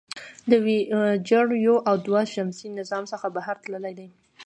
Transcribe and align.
د 0.49 0.51
وویجر 0.65 1.47
یو 1.65 1.75
او 1.89 1.95
دوه 2.07 2.21
د 2.27 2.31
شمسي 2.33 2.67
نظام 2.79 3.03
څخه 3.11 3.27
بهر 3.35 3.55
تللي 3.63 3.93
دي. 3.99 4.07